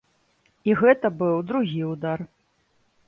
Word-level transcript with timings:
І 0.69 0.75
гэта 0.79 1.11
быў 1.19 1.37
другі 1.53 1.83
ўдар. 1.93 2.19